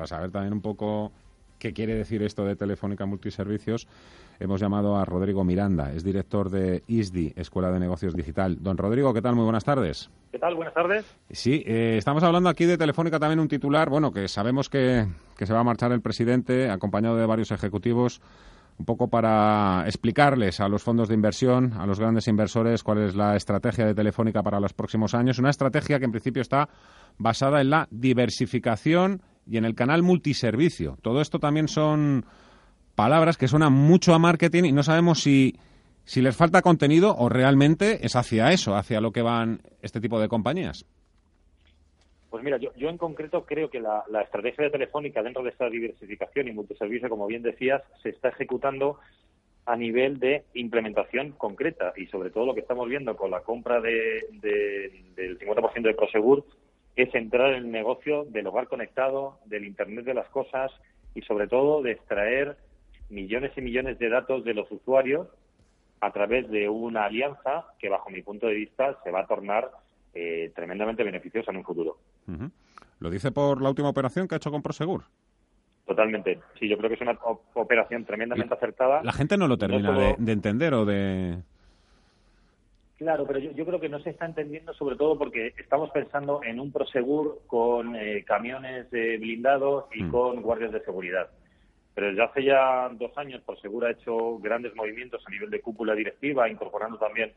para 0.00 0.08
saber 0.08 0.30
también 0.30 0.54
un 0.54 0.62
poco 0.62 1.12
qué 1.58 1.74
quiere 1.74 1.94
decir 1.94 2.22
esto 2.22 2.42
de 2.46 2.56
Telefónica 2.56 3.04
Multiservicios, 3.04 3.86
hemos 4.38 4.58
llamado 4.58 4.96
a 4.96 5.04
Rodrigo 5.04 5.44
Miranda, 5.44 5.92
es 5.92 6.02
director 6.02 6.48
de 6.48 6.82
ISDI, 6.86 7.34
Escuela 7.36 7.70
de 7.70 7.78
Negocios 7.80 8.14
Digital. 8.16 8.62
Don 8.62 8.78
Rodrigo, 8.78 9.12
¿qué 9.12 9.20
tal? 9.20 9.34
Muy 9.34 9.44
buenas 9.44 9.62
tardes. 9.62 10.08
¿Qué 10.32 10.38
tal? 10.38 10.54
Buenas 10.54 10.72
tardes. 10.72 11.04
Sí, 11.28 11.62
eh, 11.66 11.96
estamos 11.98 12.22
hablando 12.22 12.48
aquí 12.48 12.64
de 12.64 12.78
Telefónica 12.78 13.18
también 13.18 13.40
un 13.40 13.48
titular, 13.48 13.90
bueno, 13.90 14.10
que 14.10 14.26
sabemos 14.26 14.70
que, 14.70 15.06
que 15.36 15.44
se 15.44 15.52
va 15.52 15.60
a 15.60 15.64
marchar 15.64 15.92
el 15.92 16.00
presidente, 16.00 16.70
acompañado 16.70 17.16
de 17.16 17.26
varios 17.26 17.50
ejecutivos, 17.50 18.22
un 18.78 18.86
poco 18.86 19.08
para 19.08 19.82
explicarles 19.84 20.60
a 20.60 20.68
los 20.70 20.82
fondos 20.82 21.08
de 21.08 21.14
inversión, 21.14 21.74
a 21.74 21.84
los 21.84 22.00
grandes 22.00 22.26
inversores, 22.26 22.82
cuál 22.82 23.02
es 23.02 23.14
la 23.14 23.36
estrategia 23.36 23.84
de 23.84 23.94
Telefónica 23.94 24.42
para 24.42 24.60
los 24.60 24.72
próximos 24.72 25.12
años. 25.14 25.38
Una 25.38 25.50
estrategia 25.50 25.98
que 25.98 26.06
en 26.06 26.12
principio 26.12 26.40
está 26.40 26.70
basada 27.18 27.60
en 27.60 27.68
la 27.68 27.86
diversificación 27.90 29.20
y 29.46 29.56
en 29.56 29.64
el 29.64 29.74
canal 29.74 30.02
multiservicio. 30.02 30.96
Todo 31.02 31.20
esto 31.20 31.38
también 31.38 31.68
son 31.68 32.24
palabras 32.94 33.36
que 33.36 33.48
suenan 33.48 33.72
mucho 33.72 34.14
a 34.14 34.18
marketing 34.18 34.64
y 34.64 34.72
no 34.72 34.82
sabemos 34.82 35.20
si, 35.20 35.56
si 36.04 36.20
les 36.20 36.36
falta 36.36 36.62
contenido 36.62 37.14
o 37.16 37.28
realmente 37.28 38.04
es 38.04 38.16
hacia 38.16 38.52
eso, 38.52 38.74
hacia 38.74 39.00
lo 39.00 39.12
que 39.12 39.22
van 39.22 39.60
este 39.82 40.00
tipo 40.00 40.20
de 40.20 40.28
compañías. 40.28 40.86
Pues 42.30 42.44
mira, 42.44 42.58
yo, 42.58 42.72
yo 42.76 42.88
en 42.88 42.96
concreto 42.96 43.44
creo 43.44 43.70
que 43.70 43.80
la, 43.80 44.04
estrategia 44.22 44.64
de 44.64 44.70
Telefónica 44.70 45.22
dentro 45.22 45.42
de 45.42 45.50
esta 45.50 45.68
diversificación 45.68 46.46
y 46.46 46.52
multiservicio, 46.52 47.08
como 47.08 47.26
bien 47.26 47.42
decías, 47.42 47.82
se 48.02 48.10
está 48.10 48.28
ejecutando 48.28 48.98
a 49.66 49.76
nivel 49.76 50.20
de 50.20 50.44
implementación 50.54 51.32
concreta 51.32 51.92
y 51.96 52.06
sobre 52.06 52.30
todo 52.30 52.46
lo 52.46 52.54
que 52.54 52.60
estamos 52.60 52.88
viendo 52.88 53.16
con 53.16 53.32
la 53.32 53.40
compra 53.40 53.80
de, 53.80 54.26
de, 54.40 54.92
del 55.16 55.38
50% 55.38 55.82
de 55.82 55.94
Prosegur 55.94 56.44
es 57.02 57.14
entrar 57.14 57.50
en 57.50 57.64
el 57.64 57.70
negocio 57.70 58.24
del 58.24 58.46
hogar 58.46 58.68
conectado, 58.68 59.38
del 59.46 59.64
Internet 59.64 60.04
de 60.04 60.14
las 60.14 60.28
cosas 60.28 60.72
y 61.14 61.22
sobre 61.22 61.48
todo 61.48 61.82
de 61.82 61.92
extraer 61.92 62.56
millones 63.08 63.52
y 63.56 63.60
millones 63.60 63.98
de 63.98 64.08
datos 64.08 64.44
de 64.44 64.54
los 64.54 64.70
usuarios 64.70 65.28
a 66.00 66.12
través 66.12 66.48
de 66.50 66.68
una 66.68 67.04
alianza 67.04 67.66
que 67.78 67.88
bajo 67.88 68.10
mi 68.10 68.22
punto 68.22 68.46
de 68.46 68.54
vista 68.54 68.98
se 69.04 69.10
va 69.10 69.20
a 69.20 69.26
tornar 69.26 69.70
eh, 70.14 70.50
tremendamente 70.54 71.04
beneficiosa 71.04 71.50
en 71.50 71.58
un 71.58 71.64
futuro. 71.64 71.98
Uh 72.26 72.32
-huh. 72.32 72.50
¿Lo 73.00 73.10
dice 73.10 73.30
por 73.32 73.60
la 73.62 73.68
última 73.68 73.88
operación 73.88 74.26
que 74.26 74.34
ha 74.34 74.36
hecho 74.36 74.50
con 74.50 74.62
Prosegur? 74.62 75.04
Totalmente. 75.86 76.38
Sí, 76.58 76.68
yo 76.68 76.76
creo 76.78 76.88
que 76.88 76.94
es 76.94 77.00
una 77.00 77.18
operación 77.54 78.04
tremendamente 78.04 78.54
acertada. 78.54 79.02
La 79.02 79.12
gente 79.12 79.36
no 79.36 79.48
lo 79.48 79.58
termina 79.58 79.88
no 79.90 79.94
solo... 79.94 80.00
de, 80.00 80.14
de, 80.18 80.32
entender 80.32 80.74
o 80.74 80.84
de... 80.84 81.38
Claro, 83.00 83.26
pero 83.26 83.38
yo, 83.38 83.52
yo, 83.52 83.64
creo 83.64 83.80
que 83.80 83.88
no 83.88 83.98
se 84.00 84.10
está 84.10 84.26
entendiendo 84.26 84.74
sobre 84.74 84.94
todo 84.94 85.16
porque 85.16 85.54
estamos 85.56 85.88
pensando 85.90 86.42
en 86.44 86.60
un 86.60 86.70
Prosegur 86.70 87.40
con 87.46 87.96
eh, 87.96 88.22
camiones 88.26 88.92
eh, 88.92 89.16
blindados 89.18 89.86
y 89.94 90.02
mm. 90.02 90.10
con 90.10 90.42
guardias 90.42 90.70
de 90.70 90.84
seguridad. 90.84 91.30
Pero 91.94 92.08
desde 92.08 92.22
hace 92.22 92.44
ya 92.44 92.90
dos 92.90 93.16
años 93.16 93.40
Prosegur 93.40 93.86
ha 93.86 93.92
hecho 93.92 94.38
grandes 94.40 94.76
movimientos 94.76 95.24
a 95.26 95.30
nivel 95.30 95.48
de 95.48 95.62
cúpula 95.62 95.94
directiva, 95.94 96.50
incorporando 96.50 96.98
también 96.98 97.32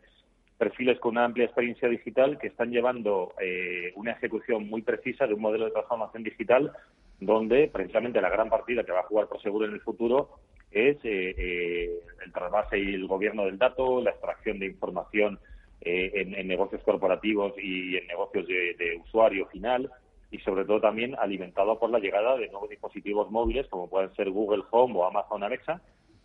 perfiles 0.58 1.00
con 1.00 1.11
una 1.11 1.23
amplia 1.23 1.45
experiencia 1.45 1.88
digital 1.88 2.38
que 2.39 2.47
están 2.47 2.69
llevando 2.69 3.34
eh, 3.41 3.94
una 3.95 4.11
ejecución 4.11 4.67
muy 4.67 4.81
precisa 4.81 5.28
de 5.28 5.34
un 5.34 5.41
modelo 5.41 5.64
de 5.64 5.72
transformación 5.72 6.23
digital 6.23 6.73
donde 7.22 7.69
precisamente 7.72 8.19
la 8.19 8.30
gran 8.30 8.50
partida 8.50 8.84
que 8.84 8.91
va 8.91 9.00
a 9.00 9.03
jugar 9.03 9.30
Prosegur 9.30 9.64
en 9.64 9.75
el 9.75 9.80
futuro 9.80 10.39
es 10.72 10.97
eh, 11.06 11.36
eh, 11.38 12.00
el 12.25 12.34
trasvase 12.34 12.78
y 12.80 12.95
el 12.95 13.08
gobierno 13.08 13.45
del 13.45 13.58
dato, 13.58 14.02
la 14.02 14.09
extracción 14.09 14.59
de 14.59 14.66
información 14.66 15.39
eh, 15.86 16.12
en, 16.16 16.48
negocios 16.48 16.81
corporativos 16.84 17.53
y 17.58 17.98
en 17.98 18.08
negocios 18.08 18.48
de, 18.48 19.02
usuario 19.03 19.48
final 19.48 19.92
y 20.31 20.38
sobre 20.40 20.64
todo 20.64 20.80
también 20.80 21.14
alimentado 21.20 21.78
por 21.78 21.90
la 21.90 22.00
llegada 22.00 22.38
de 22.38 22.48
nuevos 22.48 22.70
dispositivos 22.70 23.30
móviles 23.30 23.67
como 23.67 23.90
pueden 23.90 24.14
ser 24.16 24.30
Google 24.30 24.64
Home 24.72 24.98
o 24.98 25.06
Amazon 25.06 25.44
Alexa 25.44 25.81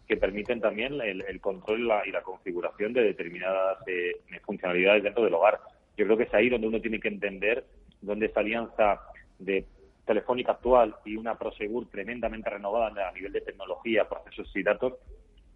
que 0.07 0.17
permiten 0.17 0.61
también 0.61 1.01
el, 1.01 1.23
el 1.23 1.41
control 1.41 1.81
y 1.81 1.87
la, 1.87 2.07
y 2.07 2.13
la, 2.13 2.23
configuración 2.23 2.93
de 2.93 3.03
determinadas 3.03 3.79
eh, 3.89 4.13
funcionalidades 4.45 5.03
dentro 5.03 5.25
del 5.25 5.35
hogar. 5.35 5.59
Yo 5.97 6.05
creo 6.05 6.17
que 6.17 6.25
es 6.25 6.35
ahí 6.35 6.49
donde 6.49 6.69
uno 6.69 6.81
tiene 6.81 7.01
que 7.01 7.09
entender 7.09 7.65
dónde 8.01 8.27
esta 8.27 8.41
alianza 8.41 9.01
de 9.41 9.67
Telefónica 10.07 10.53
actual 10.53 10.95
y 11.05 11.17
una 11.17 11.37
Prosegur 11.37 11.91
tremendamente 11.91 12.49
renovada 12.49 13.09
a 13.09 13.13
nivel 13.13 13.33
de 13.33 13.41
tecnología, 13.41 14.09
procesos 14.09 14.51
y 14.57 14.63
datos 14.63 14.95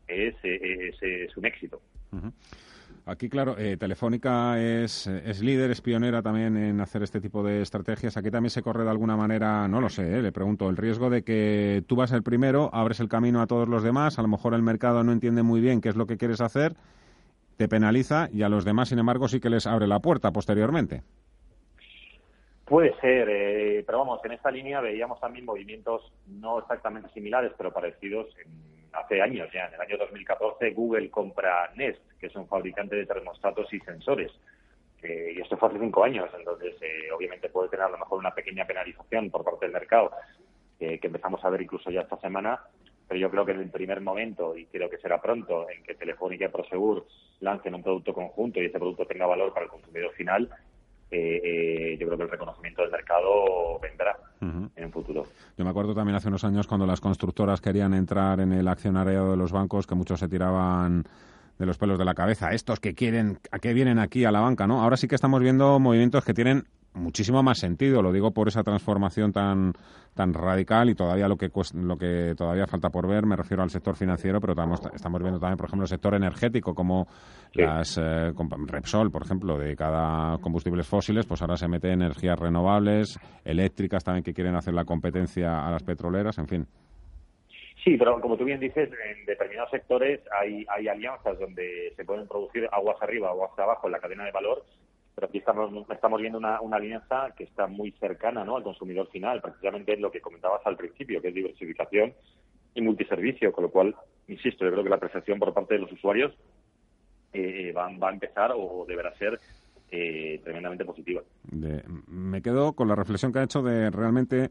es, 0.08 0.34
es, 0.42 1.02
es 1.02 1.36
un 1.36 1.46
éxito. 1.46 1.80
Aquí, 3.04 3.28
claro, 3.28 3.56
eh, 3.58 3.76
Telefónica 3.76 4.60
es, 4.60 5.08
líder, 5.42 5.72
es 5.72 5.80
pionera 5.80 6.22
también 6.22 6.56
en 6.56 6.80
hacer 6.80 7.02
este 7.02 7.20
tipo 7.20 7.42
de 7.42 7.60
estrategias. 7.60 8.16
Aquí 8.16 8.30
también 8.30 8.50
se 8.50 8.62
corre 8.62 8.84
de 8.84 8.90
alguna 8.90 9.16
manera, 9.16 9.66
no 9.66 9.80
lo 9.80 9.88
sé, 9.88 10.18
eh, 10.18 10.22
le 10.22 10.30
pregunto, 10.30 10.70
el 10.70 10.76
riesgo 10.76 11.10
de 11.10 11.24
que 11.24 11.82
tú 11.88 11.96
vas 11.96 12.12
el 12.12 12.22
primero, 12.22 12.70
abres 12.72 13.00
el 13.00 13.08
camino 13.08 13.42
a 13.42 13.48
todos 13.48 13.68
los 13.68 13.82
demás, 13.82 14.20
a 14.20 14.22
lo 14.22 14.28
mejor 14.28 14.54
el 14.54 14.62
mercado 14.62 15.02
no 15.02 15.10
entiende 15.10 15.42
muy 15.42 15.60
bien 15.60 15.80
qué 15.80 15.88
es 15.88 15.96
lo 15.96 16.06
que 16.06 16.16
quieres 16.16 16.40
hacer, 16.40 16.74
te 17.56 17.66
penaliza 17.66 18.28
y 18.32 18.42
a 18.42 18.48
los 18.48 18.64
demás, 18.64 18.90
sin 18.90 19.00
embargo, 19.00 19.26
sí 19.26 19.40
que 19.40 19.50
les 19.50 19.66
abre 19.66 19.88
la 19.88 19.98
puerta 19.98 20.30
posteriormente. 20.30 21.02
Puede 22.64 22.94
ser, 23.00 23.28
eh, 23.28 23.82
pero 23.84 23.98
vamos, 23.98 24.24
en 24.24 24.32
esta 24.32 24.52
línea 24.52 24.80
veíamos 24.80 25.18
también 25.18 25.44
movimientos 25.44 26.12
no 26.28 26.60
exactamente 26.60 27.10
similares, 27.12 27.50
pero 27.58 27.72
parecidos 27.72 28.28
en 28.38 28.72
hace 28.92 29.20
años 29.20 29.48
ya, 29.52 29.66
en 29.66 29.74
el 29.74 29.80
año 29.80 29.98
2014, 29.98 30.70
Google 30.70 31.10
compra 31.10 31.70
Nest, 31.74 32.00
que 32.22 32.28
es 32.28 32.36
un 32.36 32.46
fabricante 32.46 32.94
de 32.94 33.04
termostatos 33.04 33.70
y 33.74 33.80
sensores. 33.80 34.30
Eh, 35.02 35.34
y 35.36 35.40
esto 35.40 35.56
fue 35.56 35.68
hace 35.68 35.80
cinco 35.80 36.04
años, 36.04 36.30
entonces 36.38 36.76
eh, 36.80 37.10
obviamente 37.12 37.48
puede 37.48 37.68
tener 37.68 37.86
a 37.86 37.90
lo 37.90 37.98
mejor 37.98 38.20
una 38.20 38.32
pequeña 38.32 38.64
penalización 38.64 39.28
por 39.28 39.42
parte 39.42 39.66
del 39.66 39.72
mercado, 39.72 40.12
eh, 40.78 41.00
que 41.00 41.08
empezamos 41.08 41.44
a 41.44 41.50
ver 41.50 41.62
incluso 41.62 41.90
ya 41.90 42.02
esta 42.02 42.16
semana, 42.18 42.60
pero 43.08 43.18
yo 43.18 43.28
creo 43.28 43.44
que 43.44 43.50
en 43.50 43.60
el 43.60 43.70
primer 43.70 44.00
momento, 44.00 44.56
y 44.56 44.66
creo 44.66 44.88
que 44.88 44.98
será 44.98 45.20
pronto, 45.20 45.68
en 45.68 45.82
que 45.82 45.96
Telefónica 45.96 46.44
y 46.44 46.48
Prosegur 46.48 47.04
lancen 47.40 47.74
un 47.74 47.82
producto 47.82 48.14
conjunto 48.14 48.62
y 48.62 48.66
ese 48.66 48.78
producto 48.78 49.04
tenga 49.04 49.26
valor 49.26 49.52
para 49.52 49.64
el 49.64 49.70
consumidor 49.72 50.12
final, 50.12 50.48
eh, 51.10 51.96
yo 52.00 52.06
creo 52.06 52.16
que 52.16 52.24
el 52.24 52.30
reconocimiento 52.30 52.82
del 52.82 52.90
mercado 52.90 53.78
vendrá 53.80 54.16
uh 54.40 54.44
-huh. 54.46 54.70
en 54.76 54.84
un 54.84 54.92
futuro. 54.92 55.26
Yo 55.58 55.64
me 55.64 55.70
acuerdo 55.70 55.94
también 55.94 56.16
hace 56.16 56.28
unos 56.28 56.44
años 56.44 56.66
cuando 56.66 56.86
las 56.86 57.00
constructoras 57.00 57.60
querían 57.60 57.92
entrar 57.92 58.40
en 58.40 58.52
el 58.52 58.66
accionariado 58.66 59.32
de 59.32 59.36
los 59.36 59.52
bancos, 59.52 59.86
que 59.86 59.94
muchos 59.94 60.20
se 60.20 60.28
tiraban 60.28 61.04
de 61.62 61.66
los 61.66 61.78
pelos 61.78 61.96
de 61.96 62.04
la 62.04 62.14
cabeza. 62.14 62.50
Estos 62.50 62.80
que 62.80 62.92
quieren, 62.92 63.38
¿a 63.52 63.60
qué 63.60 63.72
vienen 63.72 64.00
aquí 64.00 64.24
a 64.24 64.32
la 64.32 64.40
banca? 64.40 64.66
¿no? 64.66 64.82
Ahora 64.82 64.96
sí 64.96 65.06
que 65.06 65.14
estamos 65.14 65.40
viendo 65.40 65.78
movimientos 65.78 66.24
que 66.24 66.34
tienen 66.34 66.64
muchísimo 66.92 67.40
más 67.40 67.58
sentido, 67.58 68.02
lo 68.02 68.12
digo 68.12 68.32
por 68.32 68.48
esa 68.48 68.64
transformación 68.64 69.32
tan 69.32 69.72
tan 70.12 70.34
radical 70.34 70.90
y 70.90 70.94
todavía 70.94 71.26
lo 71.26 71.36
que 71.36 71.50
lo 71.74 71.96
que 71.96 72.34
todavía 72.36 72.66
falta 72.66 72.90
por 72.90 73.06
ver, 73.06 73.24
me 73.24 73.36
refiero 73.36 73.62
al 73.62 73.70
sector 73.70 73.96
financiero, 73.96 74.40
pero 74.40 74.52
estamos, 74.52 74.80
estamos 74.92 75.22
viendo 75.22 75.38
también, 75.38 75.56
por 75.56 75.66
ejemplo, 75.68 75.84
el 75.84 75.88
sector 75.88 76.14
energético 76.14 76.74
como 76.74 77.06
sí. 77.54 77.62
las 77.62 77.96
eh, 77.96 78.32
Repsol, 78.66 79.10
por 79.10 79.22
ejemplo, 79.22 79.56
de 79.56 79.74
cada 79.76 80.36
combustibles 80.38 80.86
fósiles, 80.86 81.24
pues 81.24 81.40
ahora 81.40 81.56
se 81.56 81.68
mete 81.68 81.92
energías 81.92 82.38
renovables, 82.38 83.18
eléctricas 83.44 84.04
también 84.04 84.24
que 84.24 84.34
quieren 84.34 84.56
hacer 84.56 84.74
la 84.74 84.84
competencia 84.84 85.66
a 85.66 85.70
las 85.70 85.84
petroleras, 85.84 86.36
en 86.38 86.48
fin. 86.48 86.66
Sí, 87.84 87.96
pero 87.96 88.20
como 88.20 88.36
tú 88.36 88.44
bien 88.44 88.60
dices, 88.60 88.88
en 88.88 89.24
determinados 89.26 89.70
sectores 89.70 90.20
hay, 90.38 90.64
hay 90.68 90.88
alianzas 90.88 91.38
donde 91.38 91.92
se 91.96 92.04
pueden 92.04 92.28
producir 92.28 92.68
aguas 92.70 92.96
arriba, 93.02 93.30
aguas 93.30 93.50
abajo 93.58 93.88
en 93.88 93.92
la 93.92 93.98
cadena 93.98 94.24
de 94.24 94.30
valor 94.30 94.64
pero 95.14 95.26
aquí 95.26 95.38
estamos, 95.38 96.20
viendo 96.20 96.38
una, 96.38 96.58
alianza 96.72 97.32
que 97.36 97.44
está 97.44 97.66
muy 97.66 97.92
cercana 97.92 98.44
¿no? 98.44 98.56
al 98.56 98.62
consumidor 98.62 99.08
final, 99.10 99.42
precisamente 99.42 99.96
lo 99.96 100.10
que 100.10 100.22
comentabas 100.22 100.62
al 100.64 100.76
principio, 100.76 101.20
que 101.20 101.28
es 101.28 101.34
diversificación 101.34 102.14
y 102.74 102.80
multiservicio, 102.80 103.52
con 103.52 103.64
lo 103.64 103.70
cual, 103.70 103.94
insisto, 104.28 104.64
yo 104.64 104.72
creo 104.72 104.84
que 104.84 104.90
la 104.90 104.98
percepción 104.98 105.38
por 105.38 105.52
parte 105.52 105.74
de 105.74 105.80
los 105.80 105.92
usuarios 105.92 106.32
eh, 107.34 107.72
va, 107.76 107.88
a 107.88 108.12
empezar 108.12 108.52
o 108.56 108.86
deberá 108.88 109.14
ser 109.18 109.38
eh, 109.90 110.40
tremendamente 110.42 110.86
positiva. 110.86 111.22
Me 112.08 112.40
quedo 112.40 112.72
con 112.72 112.88
la 112.88 112.94
reflexión 112.94 113.32
que 113.32 113.40
ha 113.40 113.44
hecho 113.44 113.62
de 113.62 113.90
realmente 113.90 114.48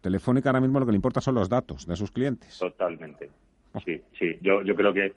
Telefónica 0.00 0.50
ahora 0.50 0.60
mismo 0.60 0.80
lo 0.80 0.86
que 0.86 0.92
le 0.92 0.96
importa 0.96 1.20
son 1.20 1.34
los 1.34 1.48
datos 1.48 1.86
de 1.86 1.96
sus 1.96 2.10
clientes. 2.10 2.58
Totalmente. 2.58 3.30
Sí, 3.84 4.00
sí. 4.18 4.38
Yo, 4.40 4.62
yo 4.62 4.74
creo 4.74 4.92
que 4.92 5.14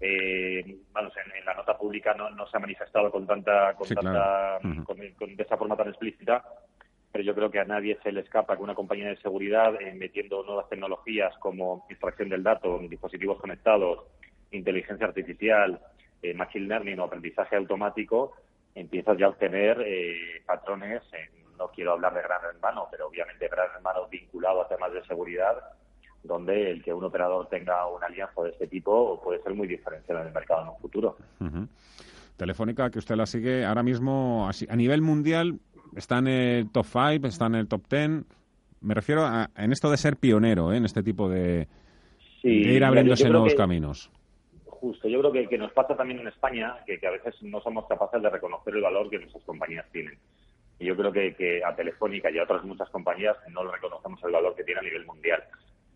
eh, 0.00 0.76
vamos, 0.92 1.12
en, 1.16 1.38
en, 1.38 1.44
la 1.44 1.54
nota 1.54 1.76
pública 1.76 2.14
no, 2.14 2.30
no, 2.30 2.46
se 2.46 2.56
ha 2.56 2.60
manifestado 2.60 3.10
con 3.10 3.26
tanta, 3.26 3.74
con 3.74 3.86
sí, 3.86 3.94
tanta, 3.94 4.10
claro. 4.12 4.58
uh 4.62 4.68
-huh. 4.68 4.84
con, 4.84 4.98
con, 5.18 5.36
de 5.36 5.42
esa 5.42 5.56
forma 5.56 5.76
tan 5.76 5.88
explícita, 5.88 6.44
pero 7.10 7.24
yo 7.24 7.34
creo 7.34 7.50
que 7.50 7.60
a 7.60 7.64
nadie 7.64 7.98
se 8.02 8.12
le 8.12 8.20
escapa 8.20 8.56
que 8.56 8.62
una 8.62 8.74
compañía 8.74 9.08
de 9.08 9.16
seguridad, 9.16 9.80
eh, 9.80 9.94
metiendo 9.94 10.42
nuevas 10.44 10.68
tecnologías 10.68 11.34
como 11.38 11.86
extracción 11.88 12.28
del 12.28 12.42
dato, 12.42 12.78
dispositivos 12.90 13.40
conectados, 13.40 14.04
inteligencia 14.50 15.06
artificial, 15.06 15.80
eh, 16.22 16.34
machine 16.34 16.66
learning 16.66 16.98
o 17.00 17.04
aprendizaje 17.04 17.56
automático, 17.56 18.34
empiezas 18.74 19.16
ya 19.16 19.26
a 19.26 19.30
obtener 19.30 19.80
eh, 19.80 20.42
patrones, 20.44 21.02
no 21.58 21.68
quiero 21.68 21.92
hablar 21.92 22.14
de 22.14 22.22
gran 22.22 22.44
hermano, 22.44 22.88
pero 22.90 23.08
obviamente 23.08 23.48
gran 23.48 23.68
hermano 23.74 24.08
vinculado 24.08 24.62
a 24.62 24.68
temas 24.68 24.92
de 24.92 25.04
seguridad, 25.04 25.56
donde 26.22 26.70
el 26.70 26.82
que 26.82 26.92
un 26.92 27.04
operador 27.04 27.48
tenga 27.48 27.86
una 27.86 28.06
alianza 28.06 28.42
de 28.42 28.50
este 28.50 28.66
tipo 28.66 29.20
puede 29.22 29.42
ser 29.42 29.54
muy 29.54 29.68
diferencial 29.68 30.18
en 30.20 30.26
el 30.28 30.32
mercado 30.32 30.62
en 30.62 30.68
un 30.68 30.78
futuro. 30.78 31.16
Uh 31.40 31.44
-huh. 31.44 31.68
Telefónica, 32.36 32.90
que 32.90 32.98
usted 32.98 33.16
la 33.16 33.26
sigue 33.26 33.64
ahora 33.64 33.82
mismo 33.82 34.48
a 34.48 34.76
nivel 34.76 35.00
mundial, 35.00 35.58
está 35.96 36.18
en 36.18 36.28
el 36.28 36.70
top 36.70 36.86
5, 36.86 37.26
está 37.26 37.46
en 37.46 37.54
el 37.54 37.68
top 37.68 37.82
10. 37.88 38.24
me 38.82 38.94
refiero 38.94 39.24
a, 39.24 39.50
en 39.56 39.72
esto 39.72 39.90
de 39.90 39.96
ser 39.96 40.16
pionero, 40.16 40.72
¿eh? 40.72 40.76
en 40.76 40.84
este 40.84 41.02
tipo 41.02 41.28
de, 41.28 41.66
ir 42.42 42.84
abriéndose 42.84 43.28
nuevos 43.30 43.54
caminos. 43.54 44.10
Justo, 44.66 45.08
yo 45.08 45.20
creo 45.20 45.48
que, 45.48 45.58
nos 45.58 45.72
pasa 45.72 45.96
también 45.96 46.20
en 46.20 46.28
España 46.28 46.76
que, 46.86 47.04
a 47.06 47.10
veces 47.10 47.34
no 47.42 47.60
somos 47.60 47.86
capaces 47.86 48.22
de 48.22 48.28
reconocer 48.28 48.74
el 48.74 48.82
valor 48.82 49.08
que 49.08 49.18
nuestras 49.18 49.42
compañías 49.44 49.86
tienen. 49.90 50.18
Y 50.78 50.86
yo 50.86 50.96
creo 50.96 51.12
que, 51.12 51.62
a 51.64 51.74
Telefónica 51.74 52.30
y 52.30 52.38
a 52.38 52.44
otras 52.44 52.64
muchas 52.64 52.90
compañías 52.90 53.36
no 53.50 53.64
le 53.64 53.72
reconocemos 53.72 54.22
el 54.24 54.32
valor 54.32 54.54
que 54.54 54.64
tiene 54.64 54.80
a 54.80 54.84
nivel 54.84 55.06
mundial. 55.06 55.42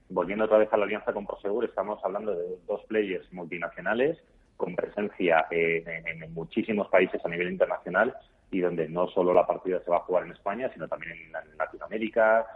Volviendo 0.08 0.46
otra 0.46 0.58
vez 0.58 0.72
a 0.72 0.76
la 0.76 0.84
alianza 0.84 1.12
con 1.12 1.26
Prosegur, 1.26 1.64
estamos 1.64 2.02
hablando 2.04 2.34
de 2.34 2.56
dos 2.66 2.82
players 2.88 3.30
multinacionales 3.32 4.18
con 4.56 4.74
presencia 4.74 5.46
en, 5.50 6.32
muchísimos 6.34 6.88
países 6.88 7.24
a 7.24 7.28
nivel 7.28 7.50
internacional 7.50 8.14
y 8.50 8.60
donde 8.60 8.88
no 8.88 9.08
solo 9.08 9.32
la 9.32 9.46
partida 9.46 9.80
se 9.82 9.90
va 9.90 9.98
a 9.98 10.00
jugar 10.00 10.24
en 10.24 10.32
España, 10.32 10.70
sino 10.72 10.88
también 10.88 11.12
en, 11.12 11.32
Latinoamérica 11.58 12.46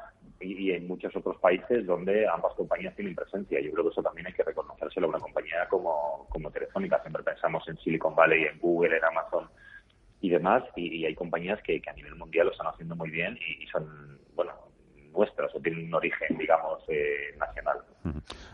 y, 0.40 0.72
en 0.72 0.86
muchos 0.86 1.14
otros 1.16 1.38
países 1.38 1.86
donde 1.86 2.26
ambas 2.26 2.54
compañías 2.54 2.94
tienen 2.96 3.14
presencia. 3.14 3.60
Yo 3.60 3.70
creo 3.72 3.84
que 3.84 3.90
eso 3.90 4.02
también 4.02 4.26
hay 4.26 4.32
que 4.32 4.42
reconocérselo 4.42 5.06
a 5.06 5.10
una 5.10 5.18
compañía 5.18 5.66
como, 5.68 6.26
como 6.28 6.50
Telefónica. 6.50 7.00
Siempre 7.00 7.22
pensamos 7.22 7.66
en 7.68 7.78
Silicon 7.78 8.14
Valley, 8.14 8.44
en 8.44 8.58
Google, 8.58 8.96
en 8.96 9.04
Amazon 9.04 9.48
y 10.24 10.30
demás, 10.30 10.62
y, 10.74 11.04
hay 11.04 11.14
compañías 11.14 11.60
que, 11.62 11.82
a 11.86 11.92
nivel 11.92 12.14
mundial 12.14 12.46
lo 12.46 12.52
están 12.52 12.68
haciendo 12.68 12.96
muy 12.96 13.10
bien 13.10 13.38
y, 13.60 13.66
son, 13.66 14.18
bueno, 14.34 14.52
nuestras 15.12 15.54
o 15.54 15.60
tienen 15.60 15.88
un 15.88 15.94
origen, 15.94 16.38
digamos, 16.38 16.82
eh, 16.88 17.36
nacional. 17.38 17.76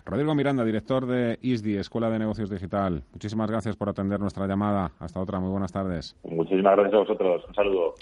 Rodrigo 0.04 0.34
Miranda, 0.34 0.64
director 0.64 1.06
de 1.06 1.38
ISDI, 1.40 1.76
Escuela 1.76 2.10
de 2.10 2.18
Negocios 2.18 2.50
Digital. 2.50 3.04
Muchísimas 3.12 3.48
gracias 3.48 3.76
por 3.76 3.88
atender 3.88 4.18
nuestra 4.18 4.48
llamada. 4.48 4.90
Hasta 4.98 5.20
otra. 5.20 5.38
Muy 5.38 5.50
buenas 5.50 5.70
tardes. 5.70 6.16
Muchísimas 6.24 6.74
gracias 6.74 6.94
a 6.94 6.98
vosotros. 6.98 7.44
Un 7.46 7.54
saludo. 7.54 7.94